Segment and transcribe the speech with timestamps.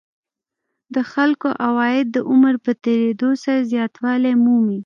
[0.93, 4.79] د خلکو عواید د عمر په تېرېدو سره زیاتوالی مومي